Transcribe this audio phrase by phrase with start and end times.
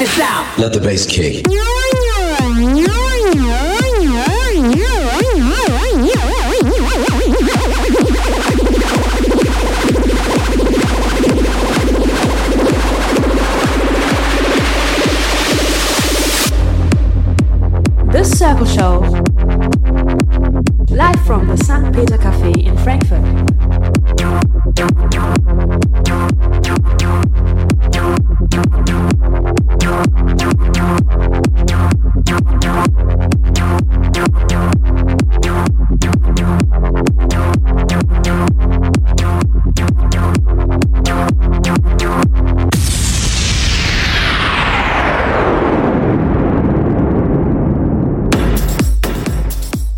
[0.00, 0.58] this out.
[0.58, 1.44] Let the bass kick.
[18.10, 19.00] The Circle Show.
[20.88, 21.94] Live from the St.
[21.94, 23.20] Peter Cafe in Frankfurt.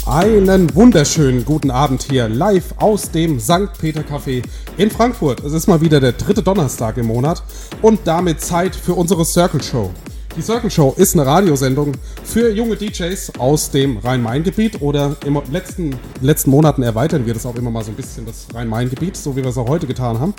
[0.07, 3.73] Einen wunderschönen guten Abend hier live aus dem St.
[3.79, 4.43] Peter Café
[4.77, 5.45] in Frankfurt.
[5.45, 7.43] Es ist mal wieder der dritte Donnerstag im Monat
[7.83, 9.91] und damit Zeit für unsere Circle Show.
[10.35, 11.93] Die Circle Show ist eine Radiosendung
[12.25, 17.45] für junge DJs aus dem Rhein-Main-Gebiet oder in den letzten, letzten Monaten erweitern wir das
[17.45, 20.21] auch immer mal so ein bisschen, das Rhein-Main-Gebiet, so wie wir es auch heute getan
[20.21, 20.33] haben.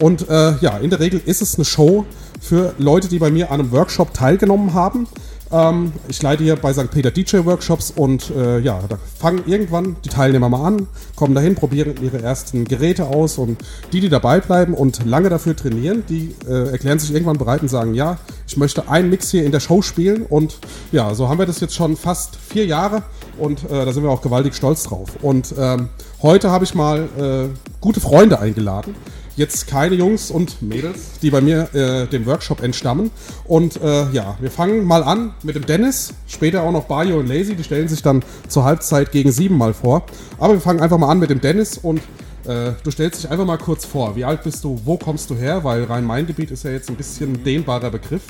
[0.00, 2.04] Und äh, ja, in der Regel ist es eine Show
[2.42, 5.06] für Leute, die bei mir an einem Workshop teilgenommen haben.
[5.50, 6.90] Ähm, ich leite hier bei St.
[6.90, 11.54] Peter DJ Workshops und äh, ja, da fangen irgendwann die Teilnehmer mal an, kommen dahin,
[11.54, 13.58] probieren ihre ersten Geräte aus und
[13.92, 17.68] die, die dabei bleiben und lange dafür trainieren, die äh, erklären sich irgendwann bereit und
[17.68, 20.58] sagen, ja, ich möchte einen Mix hier in der Show spielen und
[20.92, 23.02] ja, so haben wir das jetzt schon fast vier Jahre
[23.38, 25.10] und äh, da sind wir auch gewaltig stolz drauf.
[25.22, 25.88] Und ähm,
[26.22, 27.48] heute habe ich mal äh,
[27.80, 28.94] gute Freunde eingeladen
[29.38, 33.10] jetzt keine Jungs und Mädels, die bei mir äh, dem Workshop entstammen.
[33.44, 37.28] Und äh, ja, wir fangen mal an mit dem Dennis, später auch noch Bayo und
[37.28, 40.04] Lazy, die stellen sich dann zur Halbzeit gegen sieben mal vor.
[40.38, 42.00] Aber wir fangen einfach mal an mit dem Dennis und
[42.44, 44.16] äh, du stellst dich einfach mal kurz vor.
[44.16, 45.62] Wie alt bist du, wo kommst du her?
[45.62, 48.22] Weil Rhein-Main-Gebiet ist ja jetzt ein bisschen dehnbarer Begriff.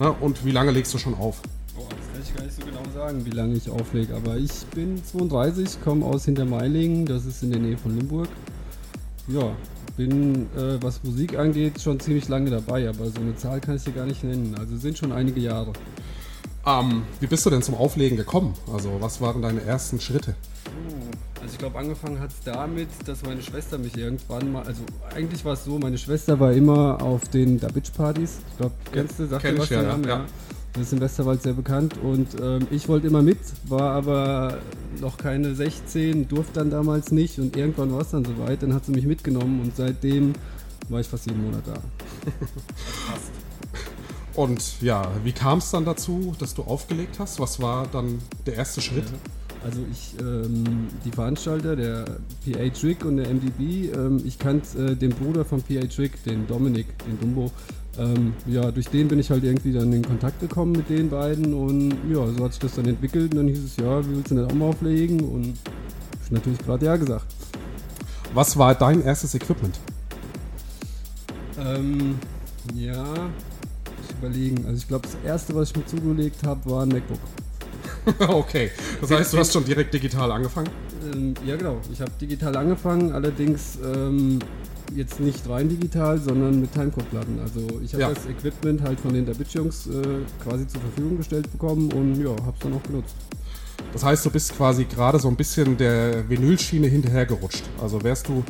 [0.00, 1.40] Ja, und wie lange legst du schon auf?
[1.78, 4.14] Oh, das kann ich gar nicht so genau sagen, wie lange ich auflege.
[4.16, 8.28] Aber ich bin 32, komme aus Hintermeilingen, das ist in der Nähe von Limburg.
[9.28, 9.52] Ja,
[9.96, 13.84] bin, äh, was Musik angeht, schon ziemlich lange dabei, aber so eine Zahl kann ich
[13.84, 14.54] dir gar nicht nennen.
[14.58, 15.72] Also sind schon einige Jahre.
[16.66, 18.54] Ähm, wie bist du denn zum Auflegen gekommen?
[18.72, 20.34] Also was waren deine ersten Schritte?
[21.40, 24.82] Also ich glaube, angefangen hat es damit, dass meine Schwester mich irgendwann mal, also
[25.14, 28.38] eigentlich war es so, meine Schwester war immer auf den Da Bitch Partys.
[28.50, 30.08] Ich glaube, kennst du, sagt kenn dir ich was ja, Name?
[30.08, 30.24] ja.
[30.76, 34.58] Das ist im Westerwald sehr bekannt und ähm, ich wollte immer mit, war aber
[35.00, 38.84] noch keine 16, durfte dann damals nicht und irgendwann war es dann soweit, dann hat
[38.84, 40.34] sie mich mitgenommen und seitdem
[40.90, 41.74] war ich fast jeden Monat da.
[44.36, 47.40] Und ja, wie kam es dann dazu, dass du aufgelegt hast?
[47.40, 49.06] Was war dann der erste Schritt?
[49.64, 52.04] Also ich, ähm, die Veranstalter, der
[52.44, 56.46] PA Trick und der MDB, ähm, ich kannte äh, den Bruder von PA Trick, den
[56.46, 57.50] Dominik, den Dumbo.
[57.98, 61.54] Ähm, ja, durch den bin ich halt irgendwie dann in Kontakt gekommen mit den beiden
[61.54, 64.30] und ja, so hat sich das dann entwickelt und dann hieß es, ja, wie willst
[64.30, 65.20] du denn auch mal auflegen?
[65.20, 65.54] Und
[66.24, 67.26] ich natürlich gerade ja gesagt.
[68.34, 69.78] Was war dein erstes Equipment?
[71.58, 72.18] Ähm,
[72.74, 73.04] ja,
[74.02, 74.66] ich überlegen.
[74.66, 77.18] Also ich glaube, das erste, was ich mir zugelegt habe, war ein MacBook.
[78.28, 78.70] okay,
[79.00, 80.68] das heißt, du hast schon direkt digital angefangen?
[81.12, 81.80] Ähm, ja, genau.
[81.92, 84.38] Ich habe digital angefangen, allerdings ähm,
[84.94, 87.38] jetzt nicht rein digital, sondern mit Timecode-Platten.
[87.40, 88.08] Also ich habe Ja.
[88.10, 90.02] das Equipment halt von den Dabitch-Jungs äh,
[90.42, 93.14] quasi zur Verfügung gestellt bekommen und ja, habe es dann auch genutzt.
[93.92, 97.64] Das heißt, du bist quasi gerade so ein bisschen der Vinylschiene hinterhergerutscht.
[97.80, 98.42] Also wärst du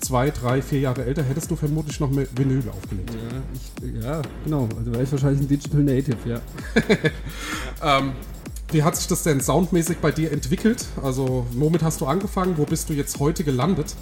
[0.00, 3.10] zwei, drei, vier Jahre älter, hättest du vermutlich noch mit Vinyl aufgelegt.
[3.14, 4.68] Ja, ich, ja genau.
[4.78, 6.40] Also wäre ich wahrscheinlich ein Digital Native, ja.
[7.82, 8.12] Ähm,
[8.72, 10.86] wie hat sich das denn soundmäßig bei dir entwickelt?
[11.02, 12.54] Also womit hast du angefangen?
[12.56, 13.94] Wo bist du jetzt heute gelandet?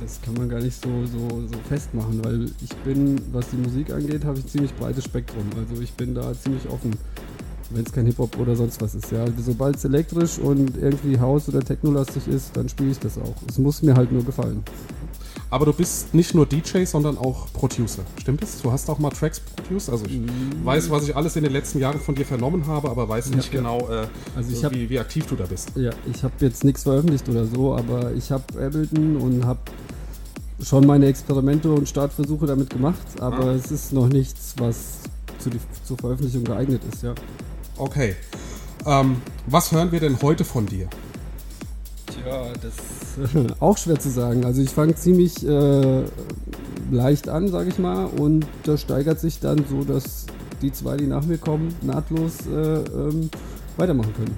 [0.00, 3.90] Das kann man gar nicht so, so, so festmachen, weil ich bin, was die Musik
[3.92, 5.44] angeht, habe ich ziemlich breites Spektrum.
[5.56, 6.92] Also ich bin da ziemlich offen,
[7.70, 9.10] wenn es kein Hip-Hop oder sonst was ist.
[9.10, 13.18] Ja, also sobald es elektrisch und irgendwie House- oder Techno-lastig ist, dann spiele ich das
[13.18, 13.34] auch.
[13.48, 14.62] Es muss mir halt nur gefallen.
[15.50, 18.02] Aber du bist nicht nur DJ, sondern auch Producer.
[18.20, 18.60] Stimmt es?
[18.60, 19.88] Du hast auch mal Tracks produced?
[19.88, 20.20] Also ich
[20.62, 23.50] weiß, was ich alles in den letzten Jahren von dir vernommen habe, aber weiß nicht
[23.52, 23.58] ja.
[23.60, 24.06] genau, äh,
[24.36, 25.72] Also ich so hab- wie, wie aktiv du da bist.
[25.74, 29.60] Ja, ich habe jetzt nichts veröffentlicht oder so, aber ich habe Ableton und habe
[30.62, 33.52] schon meine Experimente und Startversuche damit gemacht, aber Ah.
[33.54, 34.76] es ist noch nichts, was
[35.38, 37.14] zu die, zur Veröffentlichung geeignet ist, ja.
[37.78, 38.16] Okay.
[38.84, 40.88] Ähm, was hören wir denn heute von dir?
[42.22, 44.44] Tja, das ist auch schwer zu sagen.
[44.44, 46.02] Also ich fange ziemlich äh,
[46.90, 50.26] leicht an, sage ich mal, und das steigert sich dann so, dass
[50.62, 53.30] die zwei, die nach mir kommen, nahtlos äh, ähm,
[53.76, 54.36] weitermachen können.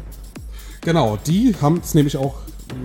[0.82, 2.34] Genau, die haben es nämlich auch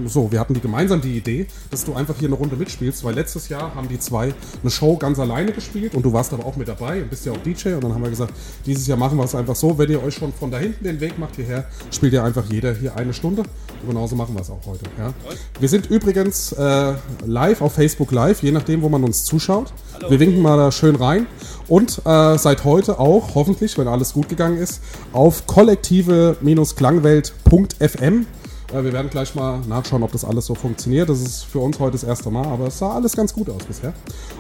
[0.06, 3.16] so, wir hatten die gemeinsam die Idee, dass du einfach hier eine Runde mitspielst, weil
[3.16, 6.56] letztes Jahr haben die zwei eine Show ganz alleine gespielt und du warst aber auch
[6.56, 8.34] mit dabei und bist ja auch DJ und dann haben wir gesagt,
[8.66, 11.00] dieses Jahr machen wir es einfach so, wenn ihr euch schon von da hinten den
[11.00, 13.44] Weg macht hierher, spielt ihr einfach jeder hier eine Stunde.
[13.82, 14.86] Und genauso machen wir es auch heute.
[14.98, 15.14] Ja.
[15.60, 16.94] Wir sind übrigens äh,
[17.26, 19.72] live auf Facebook Live, je nachdem, wo man uns zuschaut.
[20.10, 21.28] Wir winken mal da schön rein.
[21.68, 24.81] Und äh, seit heute auch, hoffentlich, wenn alles gut gegangen ist,
[25.14, 28.26] auf kollektive-klangwelt.fm.
[28.74, 31.10] Äh, wir werden gleich mal nachschauen, ob das alles so funktioniert.
[31.10, 33.64] Das ist für uns heute das erste Mal, aber es sah alles ganz gut aus
[33.64, 33.94] bisher.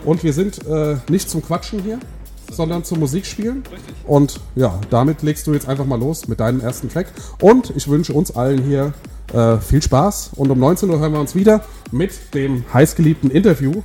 [0.03, 1.99] Und wir sind äh, nicht zum Quatschen hier,
[2.51, 3.63] sondern zum Musikspielen.
[4.05, 7.07] Und ja, damit legst du jetzt einfach mal los mit deinem ersten Track.
[7.41, 8.93] Und ich wünsche uns allen hier
[9.33, 10.31] äh, viel Spaß.
[10.35, 11.61] Und um 19 Uhr hören wir uns wieder
[11.91, 13.81] mit dem heißgeliebten Interview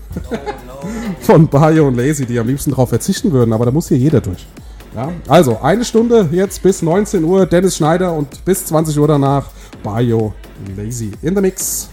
[1.21, 4.21] von Bayo und Lazy, die am liebsten darauf verzichten würden, aber da muss hier jeder
[4.21, 4.47] durch.
[4.95, 9.47] Ja, also eine Stunde jetzt bis 19 Uhr Dennis Schneider und bis 20 Uhr danach
[9.83, 10.35] Bayo
[10.77, 11.89] Lazy in the Mix.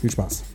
[0.00, 0.47] Viel Spaß.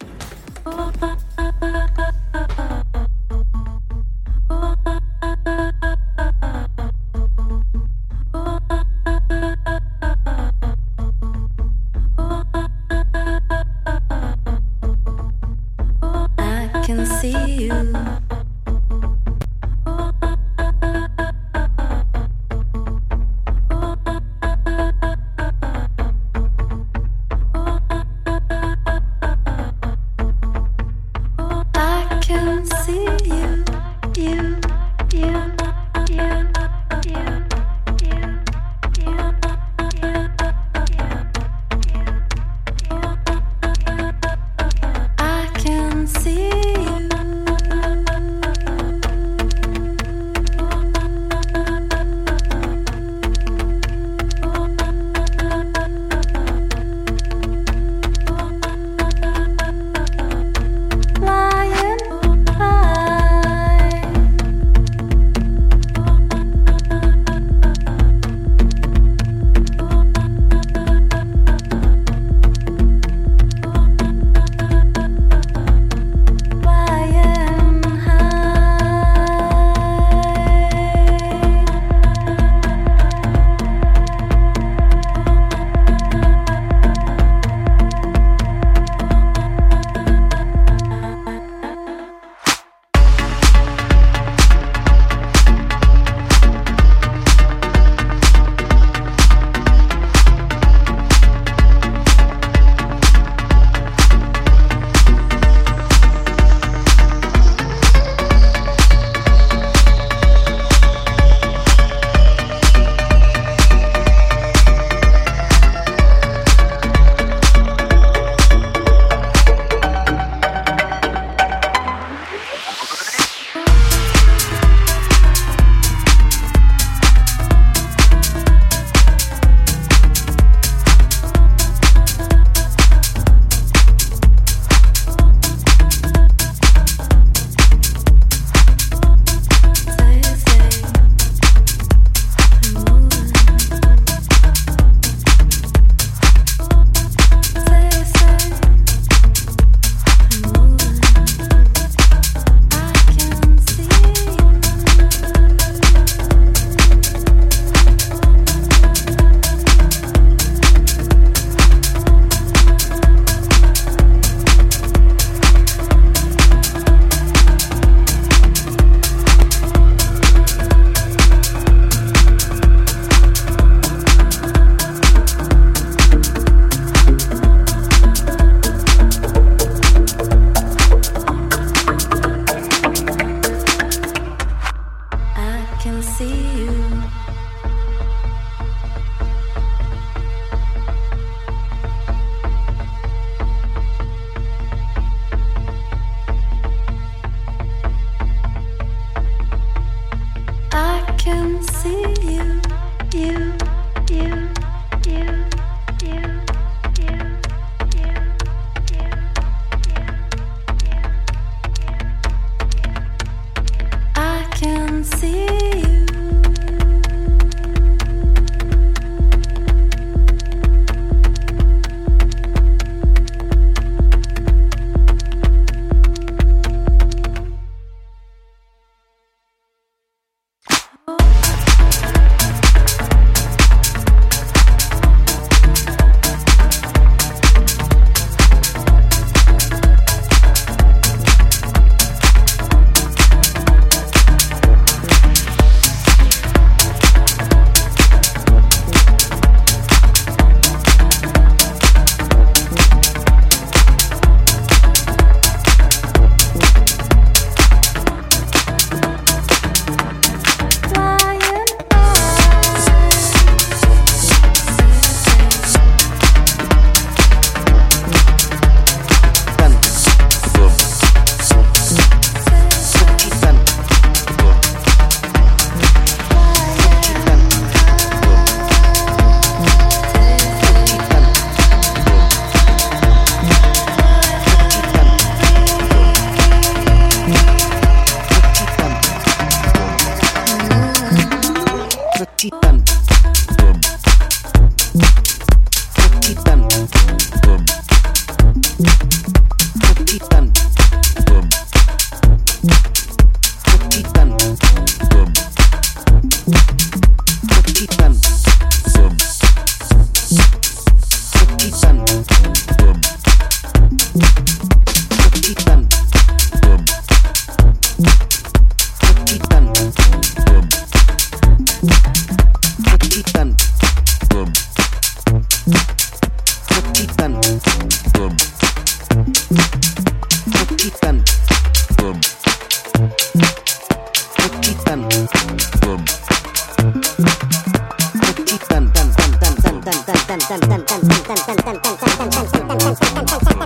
[339.86, 342.48] tan tan tan tan tan tan tan tan tan tan tan tan tan
[342.80, 343.63] tan tan tan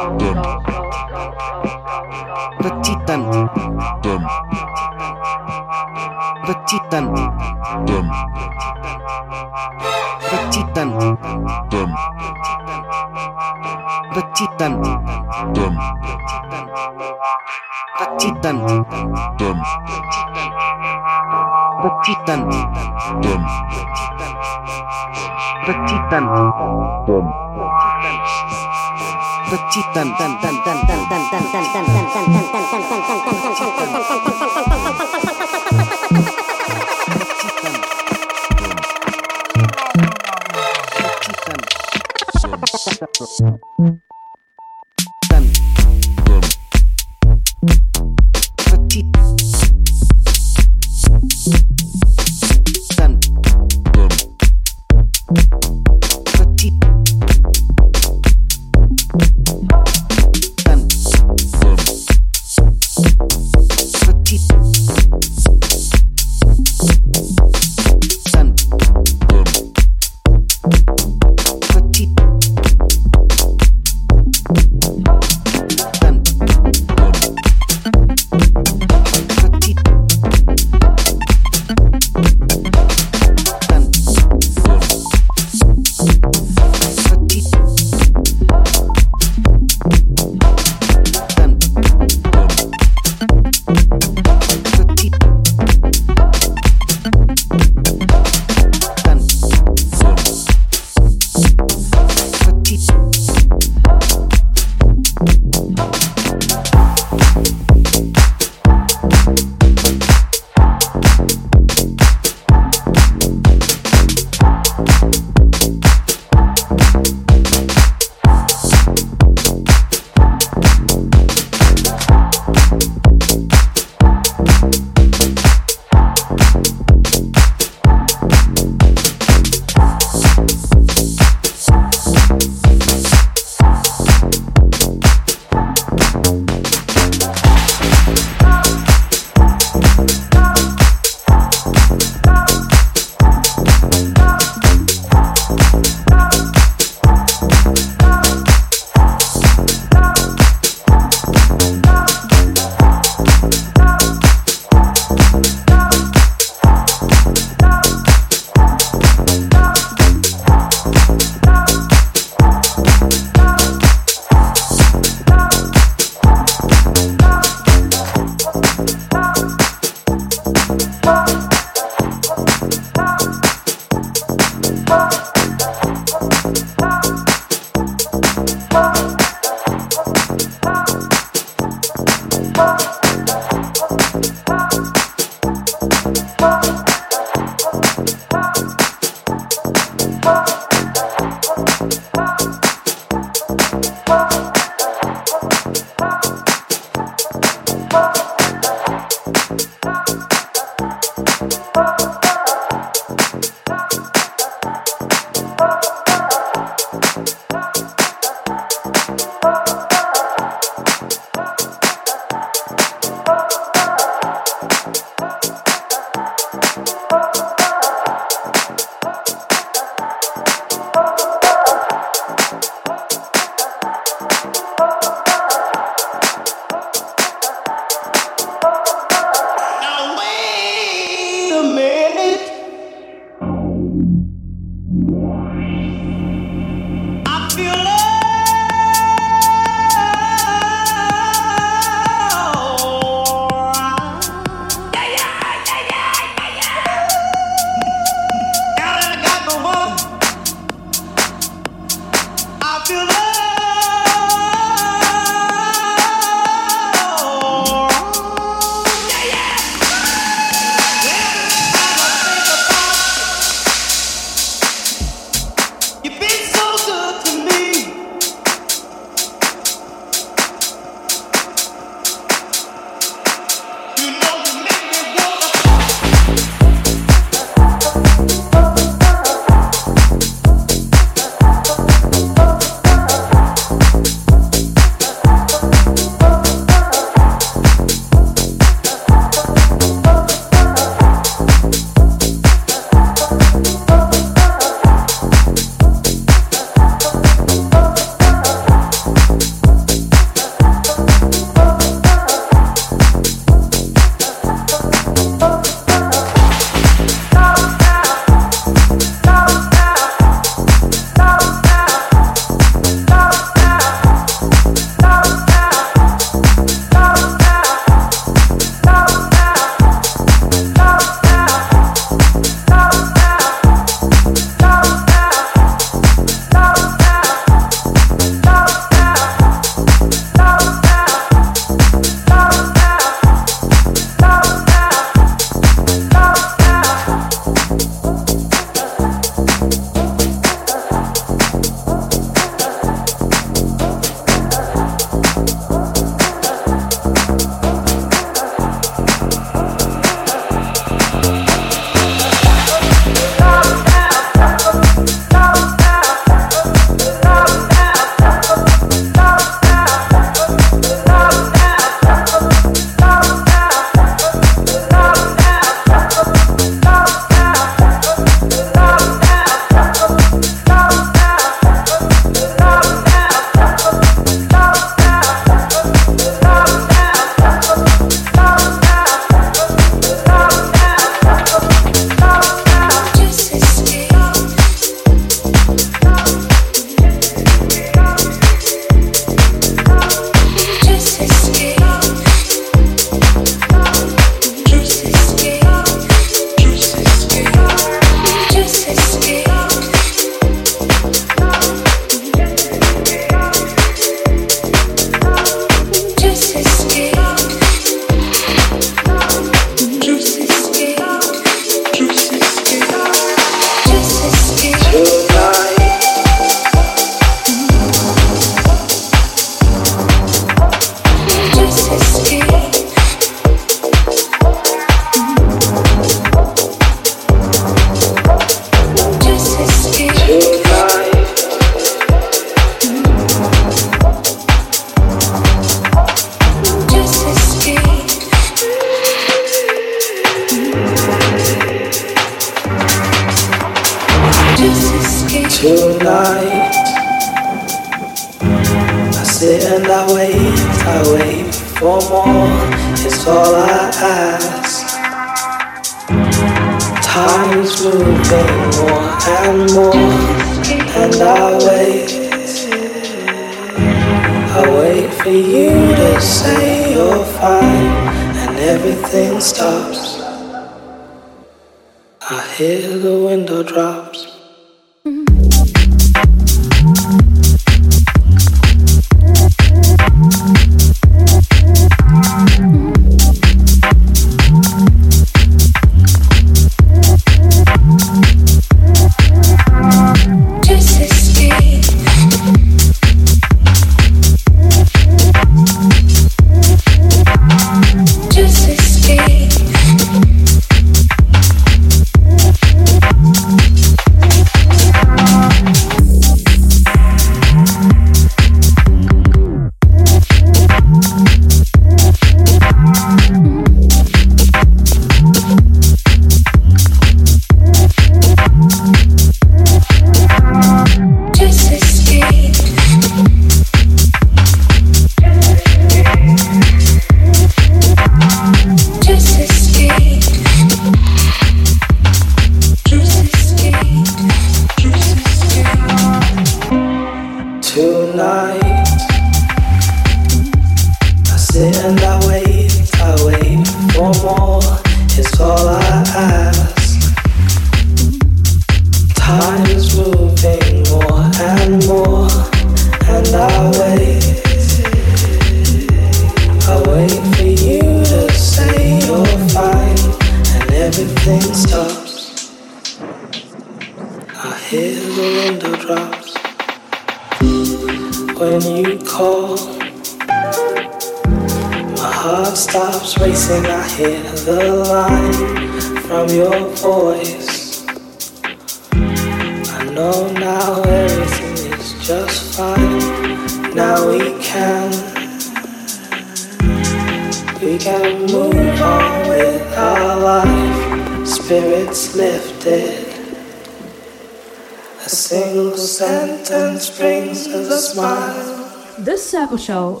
[599.34, 600.00] Circle Show.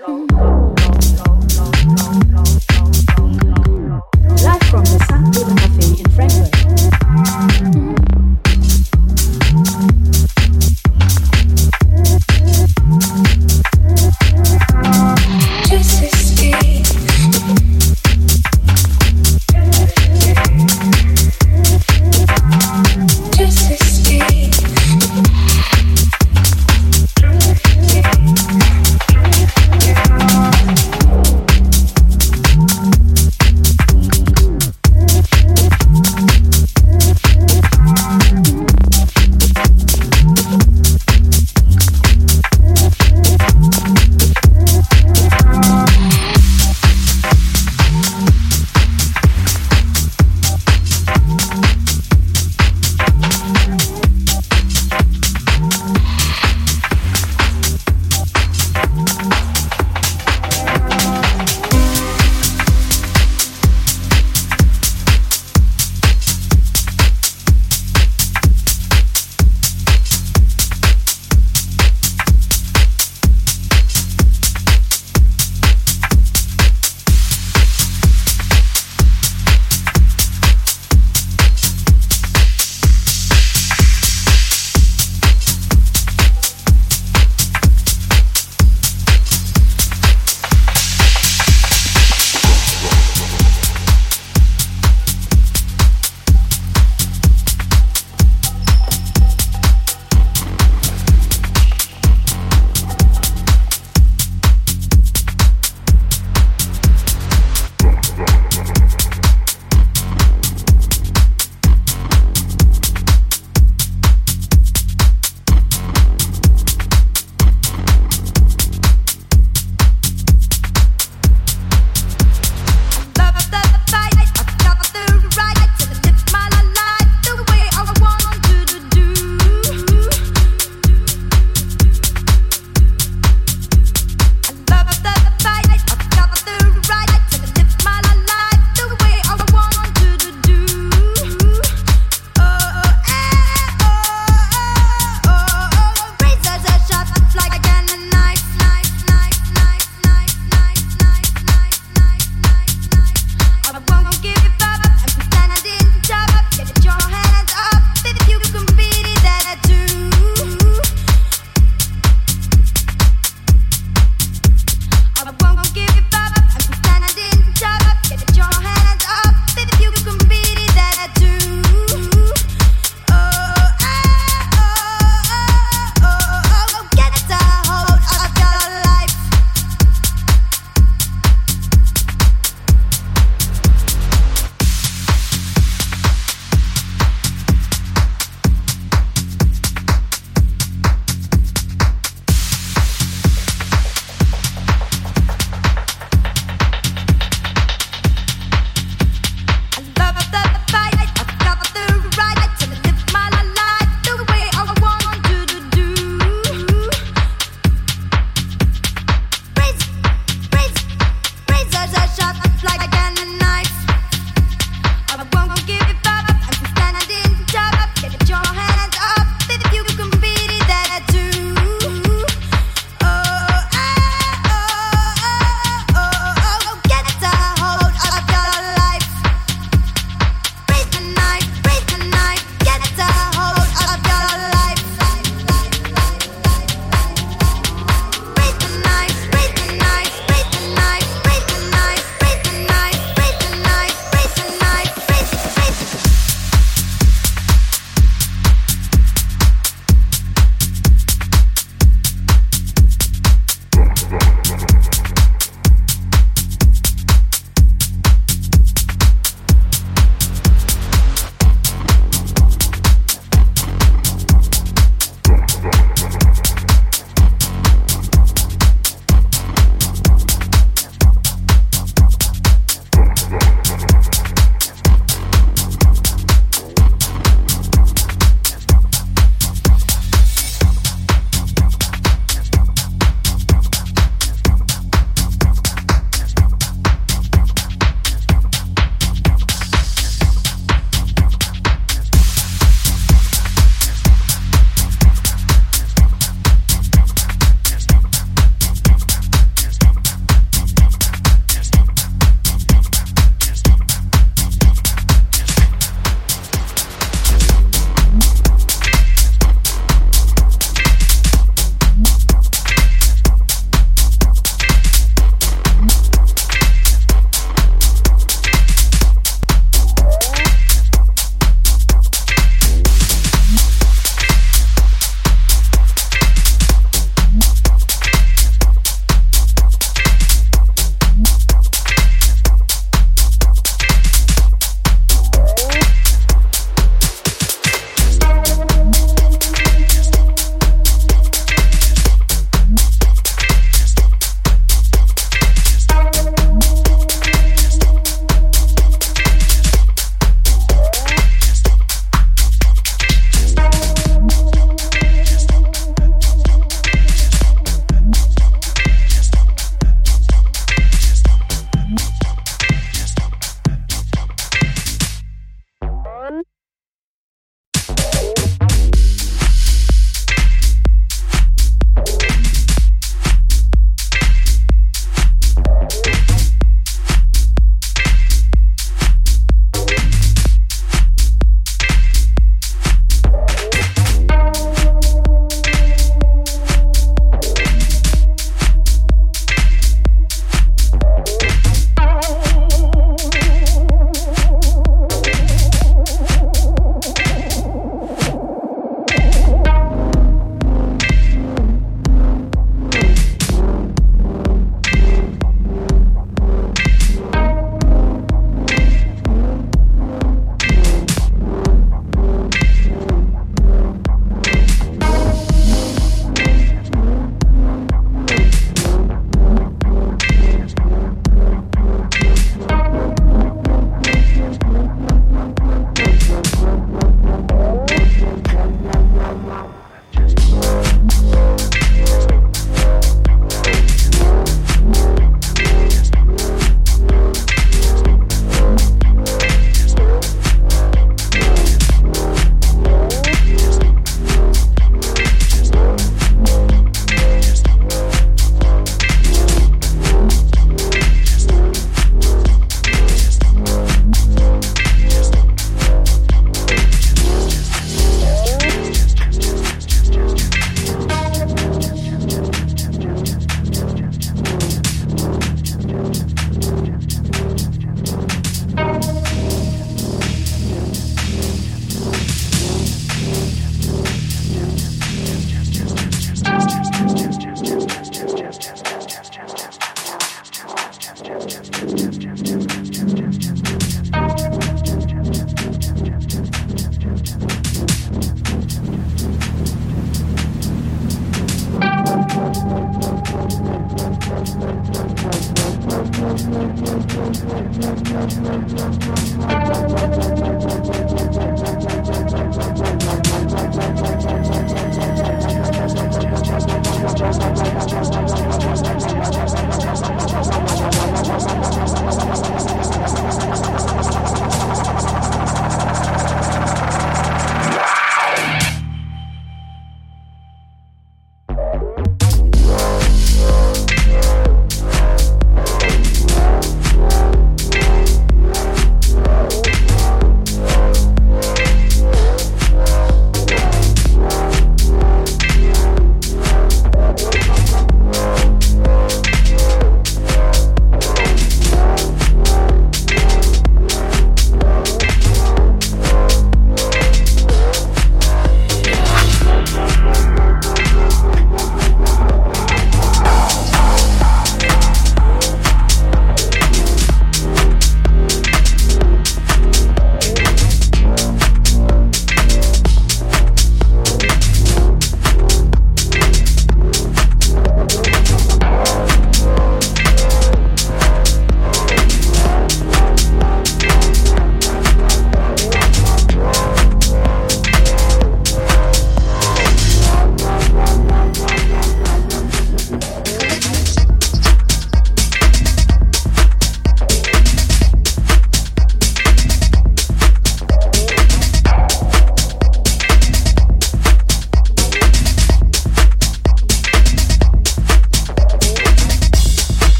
[0.00, 0.47] Live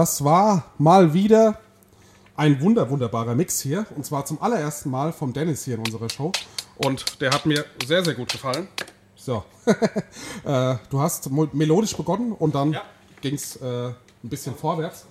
[0.00, 1.58] das war mal wieder
[2.34, 3.84] ein wunder, wunderbarer Mix hier.
[3.94, 6.32] Und zwar zum allerersten Mal vom Dennis hier in unserer Show.
[6.78, 8.66] Und der hat mir sehr, sehr gut gefallen.
[9.14, 9.44] So.
[10.46, 12.78] äh, du hast melodisch begonnen und dann
[13.20, 15.04] ging es äh, ein bisschen vorwärts.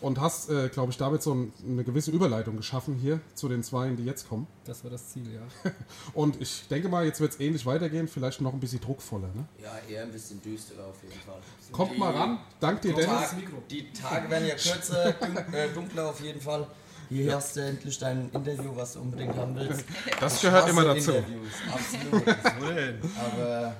[0.00, 3.62] Und hast, äh, glaube ich, damit so ein, eine gewisse Überleitung geschaffen hier zu den
[3.62, 4.46] Zweien, die jetzt kommen.
[4.64, 5.70] Das war das Ziel, ja.
[6.14, 9.28] Und ich denke mal, jetzt wird es ähnlich weitergehen, vielleicht noch ein bisschen druckvoller.
[9.34, 9.46] Ne?
[9.62, 11.38] Ja, eher ein bisschen düsterer auf jeden Fall.
[11.72, 12.38] Kommt mal ran.
[12.60, 13.30] Dank dir, Dennis.
[13.30, 13.38] Tag,
[13.70, 15.08] die Tage werden ja kürzer,
[15.52, 16.66] äh, dunkler auf jeden Fall.
[17.08, 19.84] Hier hast du endlich dein Interview, was du unbedingt haben willst.
[20.20, 21.12] Das Ich gehört immer dazu.
[21.12, 22.28] Interviews, absolut.
[23.34, 23.76] Aber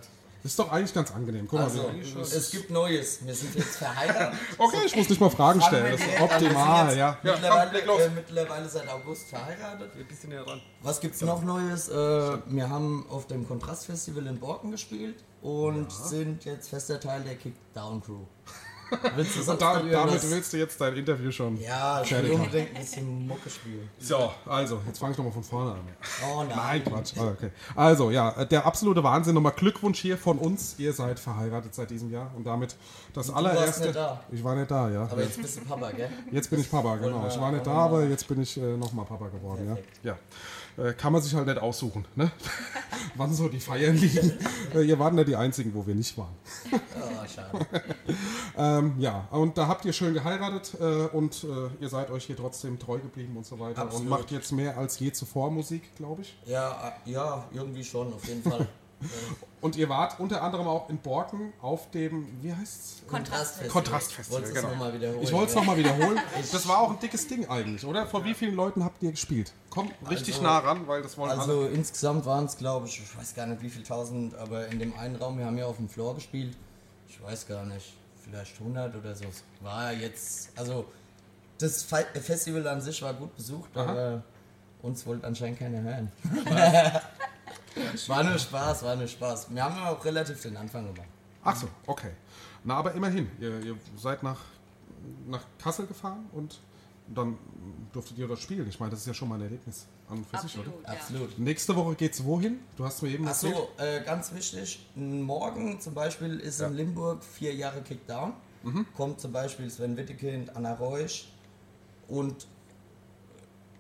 [0.49, 1.47] Ist doch eigentlich ganz angenehm.
[1.47, 1.91] Guck mal, also,
[2.23, 3.19] es gibt Neues.
[3.23, 4.39] Wir sind jetzt verheiratet.
[4.59, 5.93] Okay, ich muss nicht mal Fragen stellen.
[5.93, 7.19] Das ist optimal, Wir ja.
[7.23, 9.91] Mittlerweile, äh, mittlerweile seit August verheiratet.
[9.95, 10.63] Ein bisschen näher ran.
[10.81, 11.91] Was gibt's noch Neues?
[11.91, 11.93] Äh,
[12.47, 18.03] wir haben auf dem Kontrastfestival in Borken gespielt und sind jetzt fester Teil der Kickdown
[18.03, 18.25] Crew.
[19.17, 22.17] Willst du Und sonst da, damit willst du jetzt dein Interview schon Ja, ich will
[22.19, 22.45] fertig machen.
[22.47, 23.89] unbedingt ein bisschen Mucke spielen.
[23.99, 25.81] So, also, jetzt fange ich nochmal von vorne an.
[26.27, 26.57] Oh nein.
[26.57, 27.13] Nein, Quatsch.
[27.19, 27.51] Ah, Okay.
[27.77, 29.35] Also, ja, der absolute Wahnsinn.
[29.35, 30.75] Nochmal Glückwunsch hier von uns.
[30.79, 32.77] Ihr seid verheiratet seit diesem Jahr und damit
[33.13, 33.83] das warst allererste.
[33.85, 34.21] nicht da.
[34.33, 35.03] Ich war nicht da, ja.
[35.03, 36.11] Aber jetzt bist du Papa, gell?
[36.31, 37.27] Jetzt bin ich Papa, genau.
[37.29, 39.67] Ich war nicht da, aber jetzt bin ich äh, nochmal Papa geworden,
[40.03, 40.11] ja.
[40.13, 40.19] ja.
[40.79, 42.31] Äh, kann man sich halt nicht aussuchen, ne?
[43.17, 44.33] Wann so die Feiern liegen.
[44.75, 46.35] Äh, ihr waren ja die einzigen, wo wir nicht waren.
[46.73, 47.67] Oh, schade.
[48.61, 52.37] Ähm, ja, und da habt ihr schön geheiratet äh, und äh, ihr seid euch hier
[52.37, 53.83] trotzdem treu geblieben und so weiter.
[53.83, 54.03] Absolut.
[54.03, 56.37] Und macht jetzt mehr als je zuvor Musik, glaube ich.
[56.45, 58.67] Ja, äh, ja, irgendwie schon, auf jeden Fall.
[59.61, 63.03] Und ihr wart unter anderem auch in Borken auf dem, wie heißt's?
[63.09, 63.69] Kontrastfestival.
[63.71, 64.69] Kontrastfestival, Wolltest du genau.
[64.69, 65.23] es nochmal wiederholen?
[65.23, 65.61] Ich wollte es ja.
[65.61, 66.21] nochmal wiederholen.
[66.53, 68.07] Das war auch ein dickes Ding eigentlich, oder?
[68.07, 69.53] Vor wie vielen Leuten habt ihr gespielt?
[69.71, 71.41] Kommt richtig Also- nah ran, weil das wollen alle.
[71.41, 74.79] Also insgesamt waren es, glaube ich, ich weiß gar nicht wie viel tausend, aber in
[74.79, 76.57] dem einen Raum, wir haben ja auf dem Floor gespielt,
[77.09, 77.95] ich weiß gar nicht,
[78.25, 79.25] vielleicht 100 oder so.
[79.25, 80.85] Es War jetzt, also
[81.59, 84.23] das Fe Festival an sich war gut besucht, aber
[84.83, 86.13] uns wollte anscheinend keiner hören.
[88.07, 89.49] war nur Spaß, war nur Spaß.
[89.55, 91.09] Wir haben ja auch relativ den Anfang gemacht.
[91.45, 92.11] Ach so, okay.
[92.65, 94.41] Na, aber immerhin, ihr, ihr seid nach,
[95.27, 96.61] nach Kassel gefahren und
[97.15, 97.39] dann
[97.93, 98.69] durftet ihr dort spielen.
[98.69, 100.67] Ich meine, das ist ja schon mal ein Erlebnis an und für sich, oder?
[100.69, 100.93] Absolut, ja.
[100.93, 101.39] Absolut.
[101.39, 102.59] Nächste Woche geht's wohin?
[102.77, 107.25] Du hast mir eben Ach so, äh, ganz wichtig, morgen zum Beispiel ist in Limburg
[107.25, 108.35] vier Jahre Kickdown.
[108.97, 111.29] Kommt zum Beispiel Sven Wittekind, Anna Reusch
[112.09, 112.47] und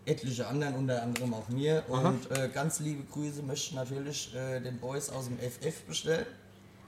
[0.09, 1.85] etliche anderen, unter anderem auch mir.
[1.89, 6.27] Und äh, ganz liebe Grüße möchte ich natürlich äh, den Boys aus dem FF bestellen.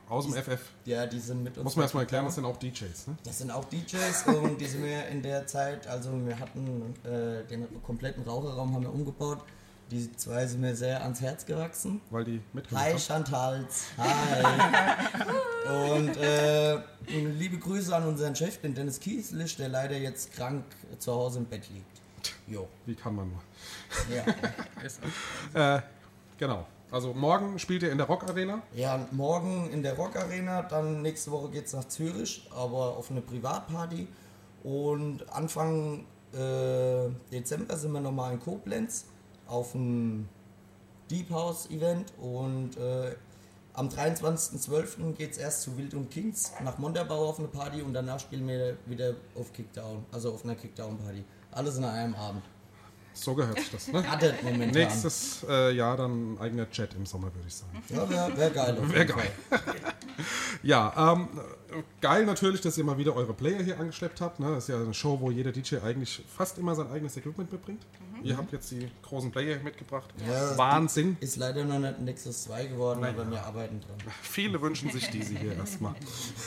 [0.09, 0.61] Aus dem FF.
[0.87, 1.64] Ja, die sind mit uns.
[1.64, 3.16] Muss man erstmal erklären, das sind auch DJs, ne?
[3.23, 7.45] Das sind auch DJs und die sind wir in der Zeit, also wir hatten äh,
[7.49, 9.39] den kompletten Raucherraum haben wir umgebaut.
[9.93, 12.01] Die zwei sind mir sehr ans Herz gewachsen.
[12.11, 12.99] Weil die mitgemacht Hi.
[12.99, 14.45] Chantals, hi.
[15.93, 16.77] Und äh,
[17.09, 20.64] liebe Grüße an unseren Chef, den Dennis Kieslich, der leider jetzt krank
[20.99, 21.99] zu Hause im Bett liegt.
[22.47, 23.41] Jo, Wie kann man nur?
[24.14, 24.25] ja.
[25.77, 25.83] Äh,
[26.39, 26.66] genau.
[26.91, 28.62] Also morgen spielt ihr in der Rock Arena.
[28.75, 33.11] ja, morgen in der Rock Arena, dann nächste Woche geht es nach Zürich, aber auf
[33.11, 34.09] eine Privatparty.
[34.64, 39.07] Und Anfang äh, Dezember sind wir nochmal in Koblenz
[39.47, 40.29] auf ein
[41.11, 43.14] Deep House Event und äh,
[43.73, 45.12] am 23.12.
[45.14, 48.47] geht es erst zu Wild und Kings nach Montabaur auf eine Party und danach spielen
[48.49, 51.25] wir wieder auf Kickdown, also auf einer Kickdown-Party.
[51.53, 52.42] Alles in einem Abend.
[53.12, 54.03] So gehört sich das, ne?
[54.09, 54.70] Rattet momentan.
[54.70, 57.82] Nächstes äh, Jahr dann ein eigener Chat im Sommer, würde ich sagen.
[57.88, 58.78] Ja, wäre wär geil.
[58.78, 59.32] auf Wär jeden geil.
[60.62, 61.28] Ja, ähm,
[62.03, 64.38] geil natürlich, dass ihr mal wieder eure Player hier angeschleppt habt.
[64.38, 64.51] Ne?
[64.55, 67.80] Das ist ja eine Show, wo jeder DJ eigentlich fast immer sein eigenes Equipment mitbringt.
[68.22, 70.11] Ihr habt jetzt die großen Player mitgebracht.
[70.28, 71.16] Ja, Wahnsinn.
[71.20, 74.12] Ist leider noch nicht ein Nexus 2 geworden, aber wir arbeiten dran.
[74.20, 75.94] Viele wünschen sich diese hier erstmal.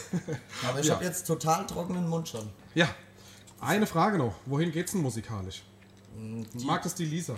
[0.69, 0.95] Aber ich Ja.
[0.95, 2.47] habe jetzt total trockenen Mund schon.
[2.75, 2.87] Ja,
[3.66, 4.36] eine Frage noch.
[4.45, 5.64] Wohin geht's denn musikalisch?
[6.16, 7.36] Hm, Mag das die Lisa?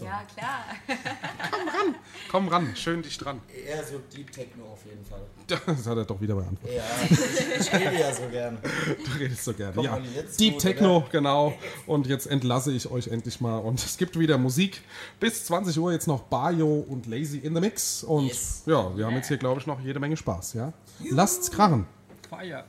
[0.00, 0.64] Ja, klar.
[2.30, 3.40] Komm ran, schön dich dran.
[3.66, 5.22] Eher so Deep Techno auf jeden Fall.
[5.76, 6.76] Das hat er doch wieder beantwortet.
[6.76, 8.58] Ja, ich, ich rede ja so gern.
[8.86, 9.72] Du redest so gerne.
[9.74, 9.98] Komm, Ja,
[10.38, 11.54] Deep gut, Techno, genau.
[11.86, 13.58] Und jetzt entlasse ich euch endlich mal.
[13.58, 14.82] Und es gibt wieder Musik.
[15.20, 18.04] Bis 20 Uhr jetzt noch Bayo und Lazy in the Mix.
[18.04, 18.62] Und Yes.
[18.66, 20.52] ja, wir haben jetzt hier, glaube ich, noch jede Menge Spaß.
[20.52, 20.72] Ja?
[21.10, 21.86] Lasst's krachen.
[22.28, 22.64] Feier.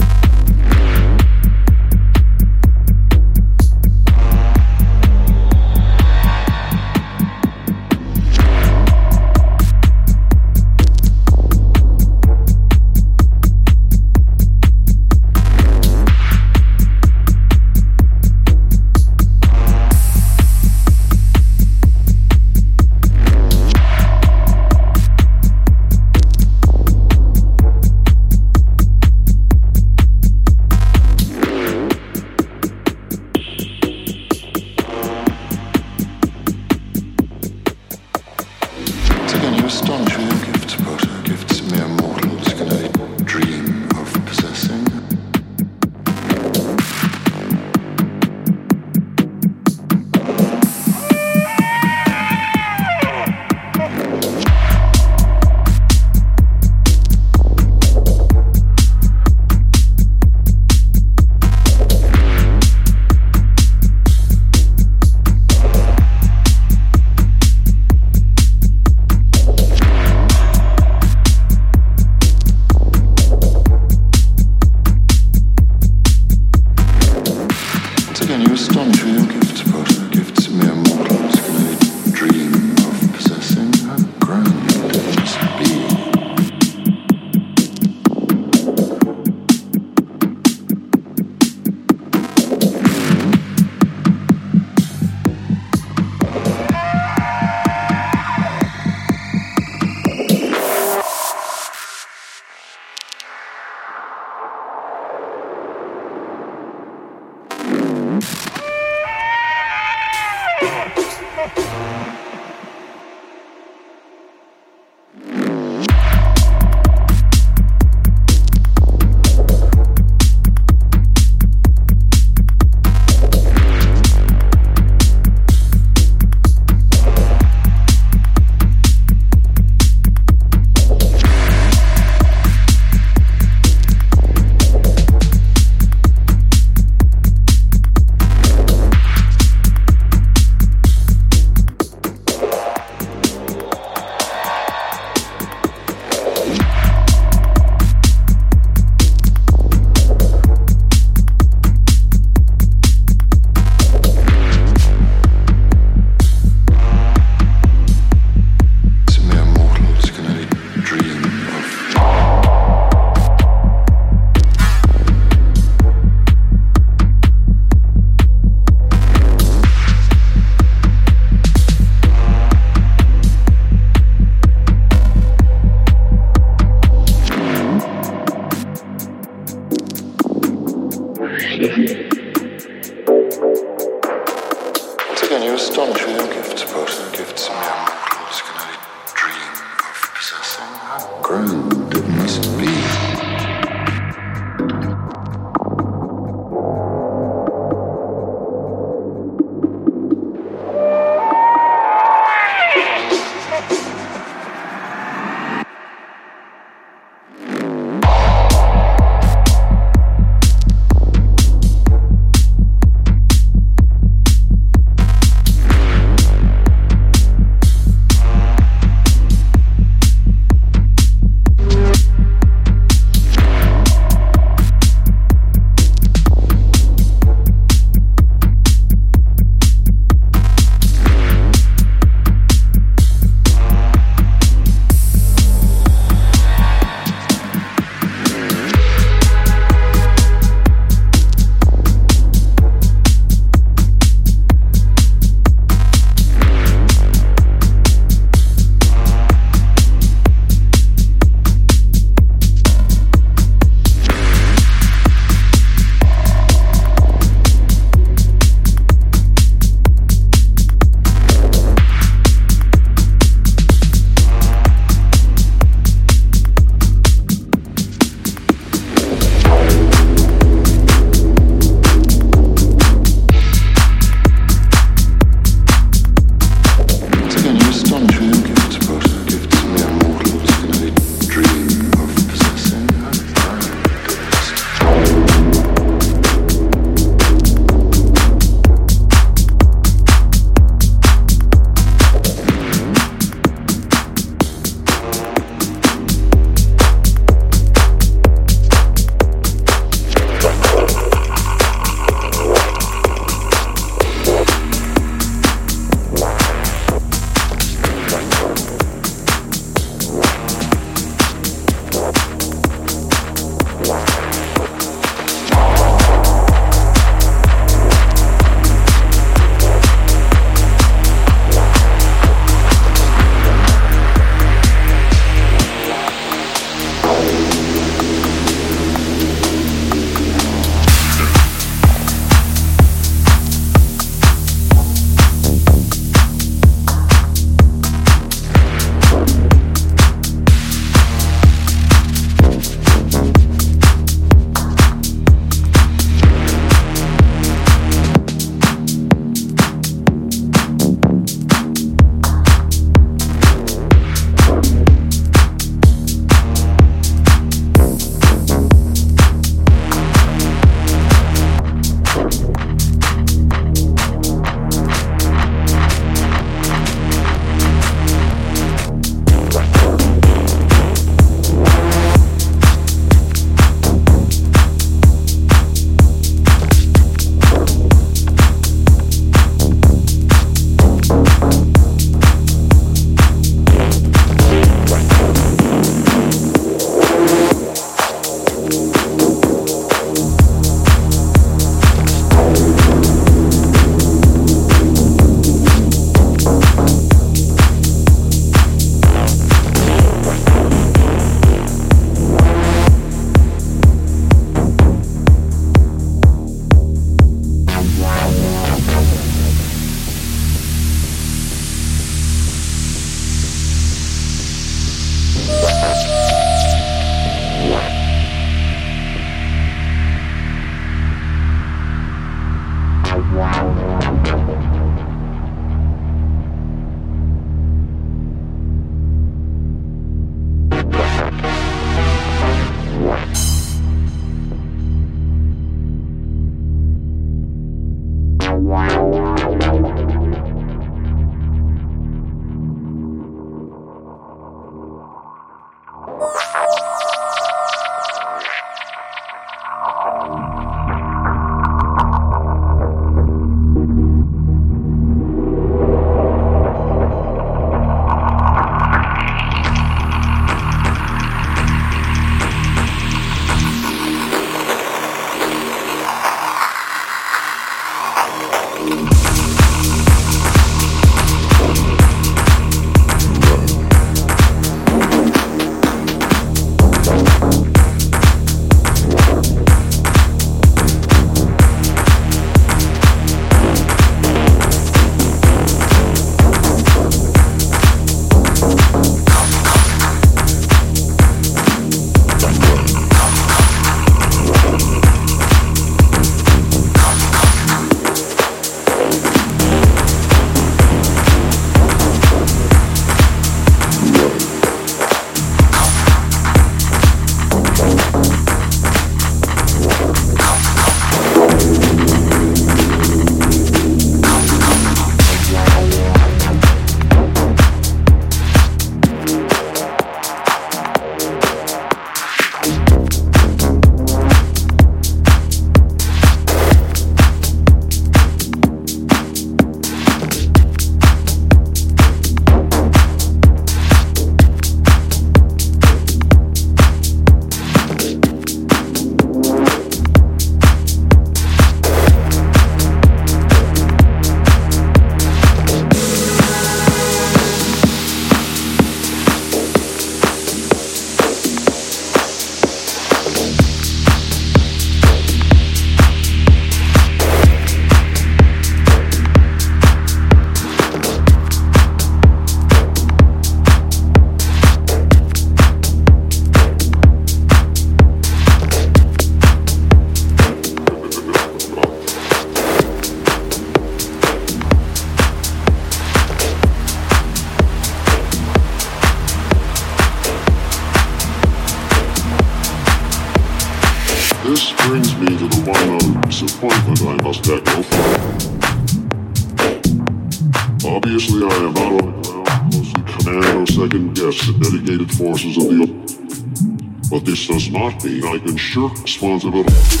[598.03, 598.21] me.
[598.27, 600.00] I can shirk responsibility.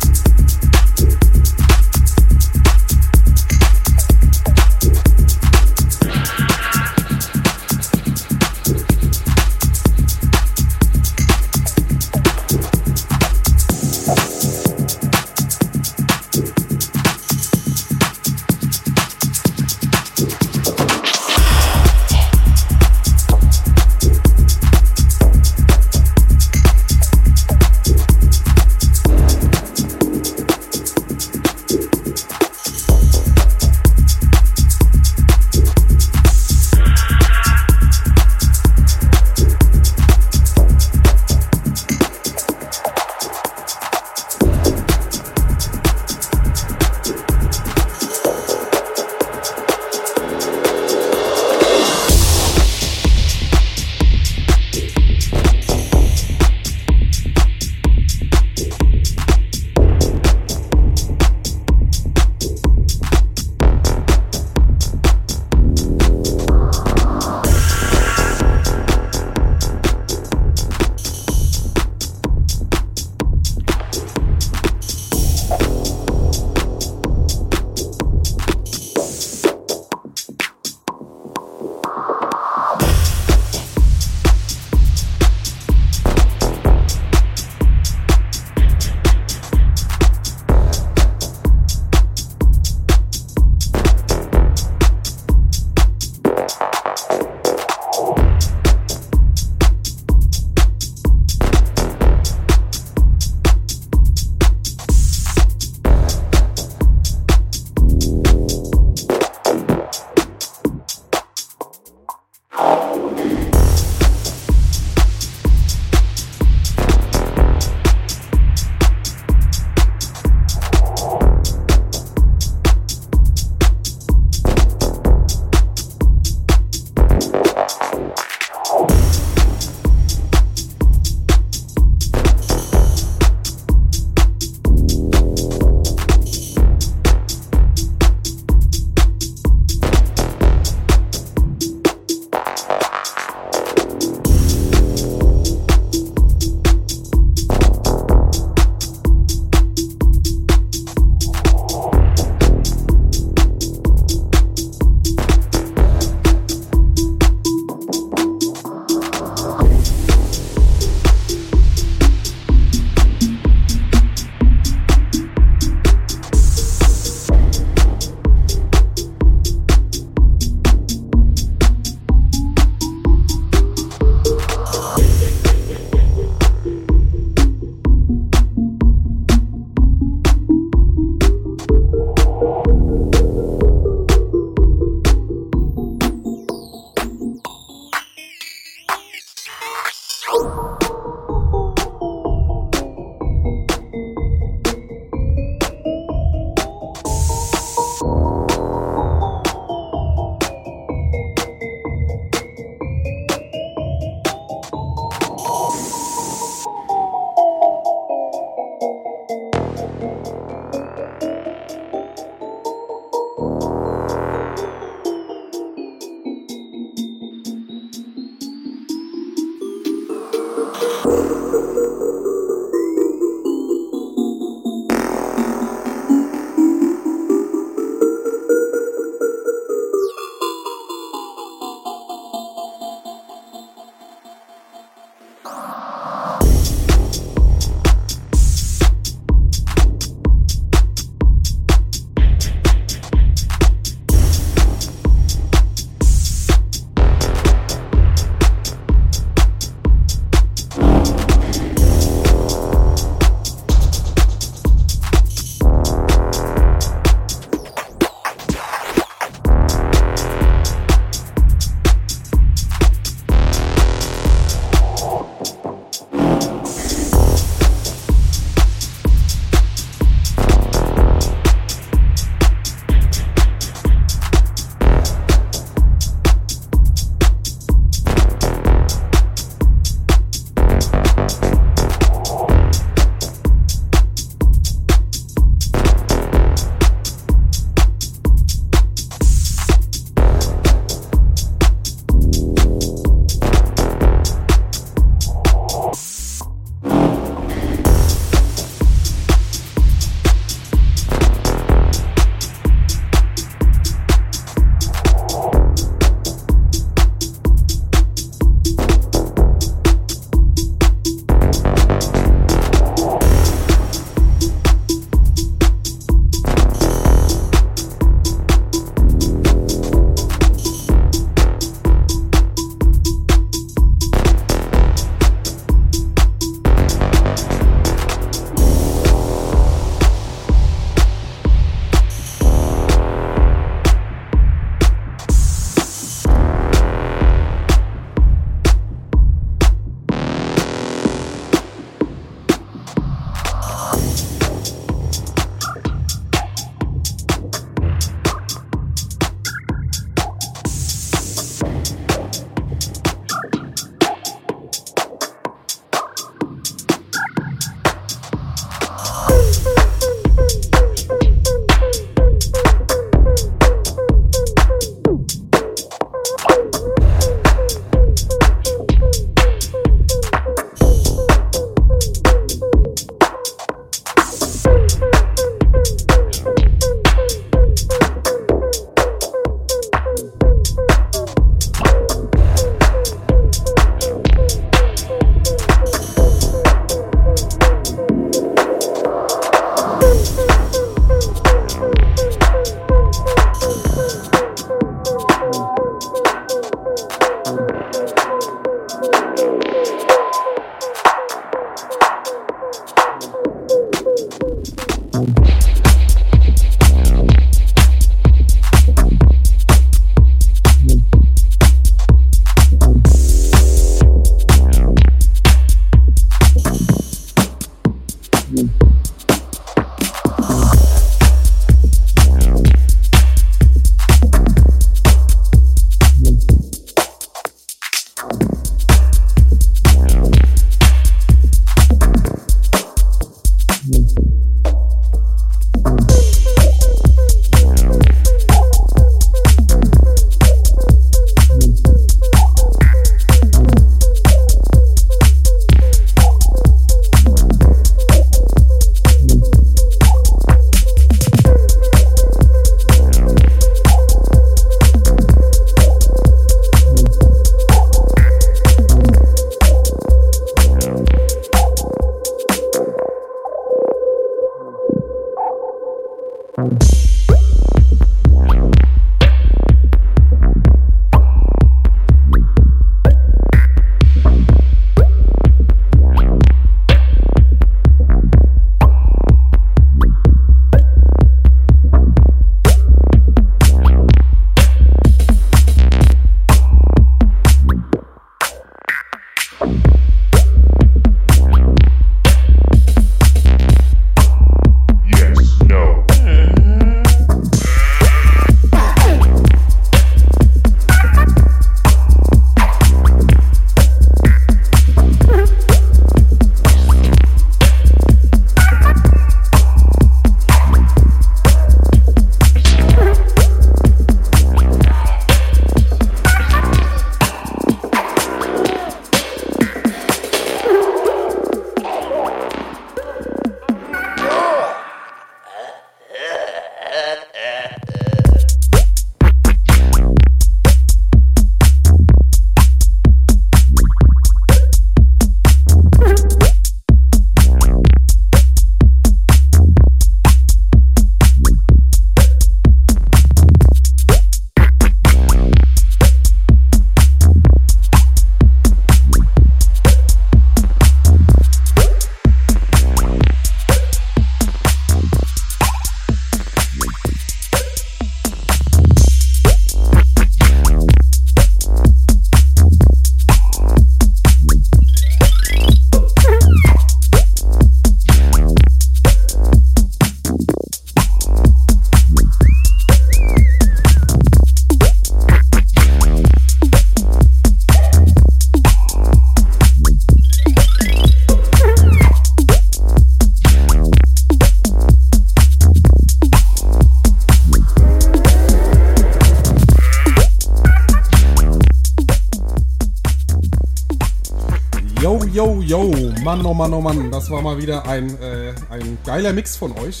[596.28, 599.72] Mann, oh Mann, oh Mann, das war mal wieder ein, äh, ein geiler Mix von
[599.78, 600.00] euch.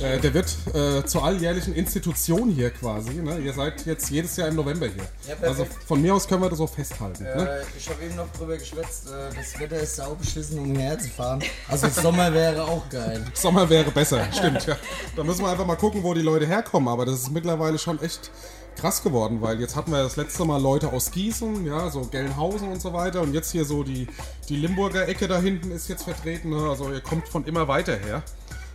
[0.00, 3.14] Äh, der wird äh, zur alljährlichen Institution hier quasi.
[3.14, 3.38] Ne?
[3.38, 5.02] Ihr seid jetzt jedes Jahr im November hier.
[5.28, 7.24] Ja, also von mir aus können wir das so festhalten.
[7.24, 7.58] Ne?
[7.60, 10.96] Äh, ich habe eben noch drüber geschwätzt, äh, das Wetter ist sau beschissen, um hierher
[10.96, 11.42] zu fahren.
[11.68, 13.24] Also Sommer wäre auch geil.
[13.34, 14.64] Sommer wäre besser, stimmt.
[14.66, 14.76] Ja.
[15.16, 16.88] Da müssen wir einfach mal gucken, wo die Leute herkommen.
[16.88, 18.30] Aber das ist mittlerweile schon echt
[18.76, 22.68] krass geworden, weil jetzt hatten wir das letzte Mal Leute aus Gießen, ja, so Gelnhausen
[22.68, 23.20] und so weiter.
[23.22, 24.06] Und jetzt hier so die,
[24.48, 26.50] die Limburger Ecke da hinten ist jetzt vertreten.
[26.50, 26.68] Ne?
[26.68, 28.22] Also ihr kommt von immer weiter her.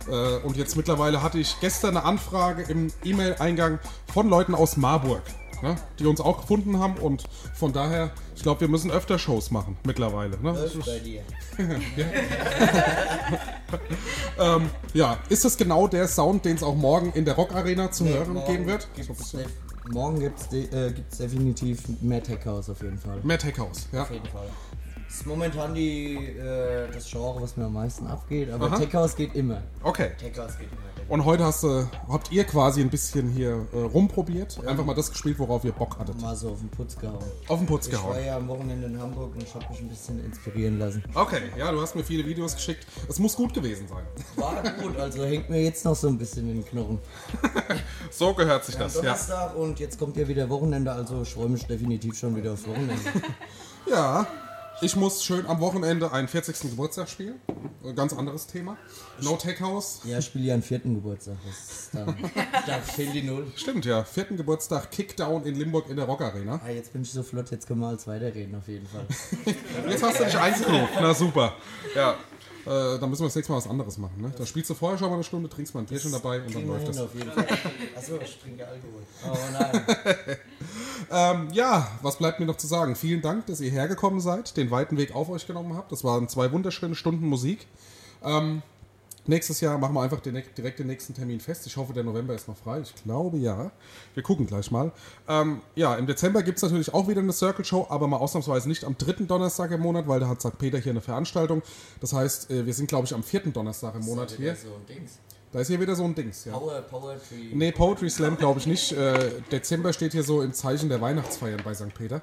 [0.08, 3.78] Äh, Und jetzt mittlerweile hatte ich gestern eine Anfrage im E-Mail-Eingang
[4.12, 5.22] von Leuten aus Marburg,
[5.62, 6.94] ne, die uns auch gefunden haben.
[6.94, 7.24] Und
[7.54, 10.38] von daher, ich glaube, wir müssen öfter Shows machen mittlerweile.
[10.40, 10.52] Ne?
[10.52, 11.22] Läuft ist- bei dir.
[14.38, 17.90] ähm, ja, ist das genau der Sound, den es auch morgen in der Rock Arena
[17.90, 18.88] zu Nee, hören geben wird?
[18.96, 19.46] Gibt's def
[19.92, 23.20] morgen gibt es de äh, gibt's definitiv mehr Tech House auf jeden Fall.
[23.22, 24.02] Mehr Tech House, ja.
[24.02, 24.48] Auf jeden Fall.
[25.10, 28.78] Das ist momentan die, äh, das Genre, was mir am meisten abgeht, aber Aha.
[28.78, 29.60] Tech House geht immer.
[29.82, 30.12] Okay.
[30.16, 31.12] Tech House geht immer.
[31.12, 35.10] Und heute hast du, habt ihr quasi ein bisschen hier äh, rumprobiert, einfach mal das
[35.10, 36.20] gespielt, worauf ihr Bock hattet.
[36.20, 37.18] Mal so auf den Putz gehauen.
[37.48, 38.10] Auf den Putz ich gehauen.
[38.10, 41.02] war ja am Wochenende in Hamburg und ich habe mich ein bisschen inspirieren lassen.
[41.12, 42.86] Okay, ja, du hast mir viele Videos geschickt.
[43.08, 44.04] Es muss gut gewesen sein.
[44.36, 47.00] War gut, also hängt mir jetzt noch so ein bisschen in den Knochen.
[48.12, 49.00] So gehört sich Ja, das, ja.
[49.02, 52.66] Donnerstag und jetzt kommt ja wieder Wochenende, also ich freue mich definitiv schon wieder aufs
[52.66, 52.94] Wochenende.
[53.88, 54.26] Ja,
[54.82, 56.70] ich muss schön am Wochenende einen 40.
[56.70, 57.40] Geburtstag spielen.
[57.84, 58.76] Ein ganz anderes Thema.
[59.20, 60.00] No Tech House.
[60.04, 61.36] Ja, ich spiele ja einen vierten Geburtstag.
[61.46, 62.14] Das ist dann,
[62.66, 63.52] da fehlt die Null.
[63.56, 64.04] Stimmt, ja.
[64.04, 66.60] Vierten Geburtstag Kickdown in Limburg in der Rock Arena.
[66.64, 69.06] Ah, jetzt bin ich so flott, jetzt können wir als weiterreden auf jeden Fall.
[69.88, 70.92] Jetzt hast du dich eingekauft.
[71.00, 71.54] Na super.
[71.94, 72.16] Ja.
[72.66, 74.20] Äh, dann müssen wir das nächste Mal was anderes machen.
[74.20, 74.32] Ne?
[74.36, 76.66] Da spielst du vorher schon mal eine Stunde, trinkst mal ein Bierchen dabei und dann
[76.66, 76.98] läuft das.
[76.98, 77.46] auf jeden Fall.
[77.96, 79.02] Achso, ich trinke Alkohol.
[79.26, 80.36] Oh nein.
[81.10, 82.94] Ähm, ja, was bleibt mir noch zu sagen?
[82.94, 85.90] Vielen Dank, dass ihr hergekommen seid, den weiten Weg auf euch genommen habt.
[85.90, 87.66] Das waren zwei wunderschöne Stunden Musik.
[88.22, 88.62] Ähm,
[89.26, 91.66] nächstes Jahr machen wir einfach direkt, direkt den nächsten Termin fest.
[91.66, 92.80] Ich hoffe, der November ist noch frei.
[92.80, 93.70] Ich glaube ja.
[94.14, 94.92] Wir gucken gleich mal.
[95.28, 98.68] Ähm, ja, im Dezember gibt es natürlich auch wieder eine Circle Show, aber mal ausnahmsweise
[98.68, 100.58] nicht am dritten Donnerstag im Monat, weil da hat St.
[100.58, 101.62] Peter hier eine Veranstaltung.
[102.00, 104.54] Das heißt, äh, wir sind, glaube ich, am vierten Donnerstag im Monat hier.
[104.56, 105.18] So ein Dings.
[105.52, 106.52] Da ist hier wieder so ein Dings, ja.
[106.52, 107.50] Power, Poetry.
[107.52, 108.92] Nee, Poetry Slam glaube ich nicht.
[108.92, 111.92] Äh, Dezember steht hier so im Zeichen der Weihnachtsfeiern bei St.
[111.92, 112.22] Peter.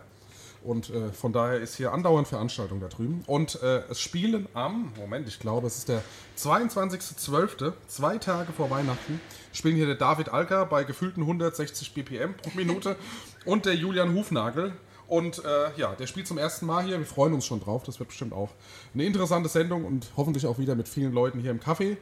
[0.67, 3.23] Und äh, von daher ist hier andauernd Veranstaltung da drüben.
[3.25, 6.03] Und äh, es spielen am, Moment, ich glaube, es ist der
[6.37, 9.21] 22.12., zwei Tage vor Weihnachten,
[9.53, 12.97] spielen hier der David Alka bei gefühlten 160 BPM pro Minute
[13.45, 14.73] und der Julian Hufnagel.
[15.07, 16.99] Und äh, ja, der spielt zum ersten Mal hier.
[16.99, 17.83] Wir freuen uns schon drauf.
[17.83, 18.49] Das wird bestimmt auch
[18.93, 21.95] eine interessante Sendung und hoffentlich auch wieder mit vielen Leuten hier im Café.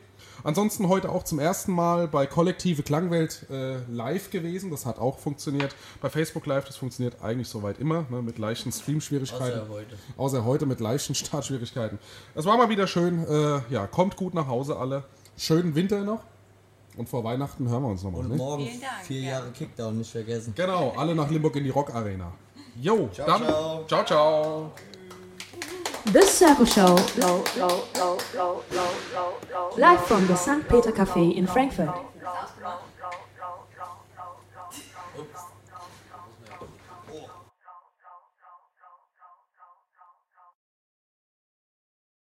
[0.46, 4.70] Ansonsten heute auch zum ersten Mal bei Kollektive Klangwelt äh, live gewesen.
[4.70, 5.76] Das hat auch funktioniert.
[6.02, 9.60] Bei Facebook Live, das funktioniert eigentlich soweit immer, ne, mit leichten Stream-Schwierigkeiten.
[9.62, 9.98] Außer heute.
[10.18, 11.98] Außer heute mit leichten Startschwierigkeiten.
[12.36, 13.26] Es war mal wieder schön.
[13.28, 15.04] Äh, ja, kommt gut nach Hause alle.
[15.36, 16.22] Schönen Winter noch.
[16.96, 18.22] Und vor Weihnachten hören wir uns nochmal.
[18.22, 18.36] Und Ne?
[18.38, 18.70] morgen
[19.04, 20.54] vier Jahre Kickdown, nicht vergessen.
[20.56, 22.32] Genau, alle nach Limburg in die Rock Arena.
[22.80, 23.44] Jo, Ciao, dann.
[23.44, 23.86] ciao.
[23.88, 24.06] ciao.
[24.06, 24.72] ciao.
[26.06, 26.96] The Circle Show,
[29.78, 30.70] live from the St.
[30.70, 31.90] Peter Cafe in Frankfurt.